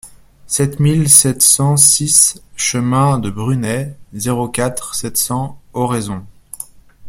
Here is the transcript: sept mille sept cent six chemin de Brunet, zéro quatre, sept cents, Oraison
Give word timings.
sept 0.47 0.79
mille 0.79 1.09
sept 1.11 1.43
cent 1.43 1.77
six 1.77 2.41
chemin 2.55 3.19
de 3.19 3.29
Brunet, 3.29 3.95
zéro 4.13 4.49
quatre, 4.49 4.95
sept 4.95 5.15
cents, 5.15 5.61
Oraison 5.73 6.25